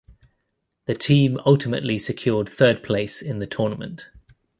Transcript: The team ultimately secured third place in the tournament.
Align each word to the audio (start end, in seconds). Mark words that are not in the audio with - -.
The 0.85 0.95
team 0.95 1.39
ultimately 1.45 1.99
secured 1.99 2.49
third 2.49 2.81
place 2.81 3.21
in 3.21 3.37
the 3.37 3.45
tournament. 3.45 4.09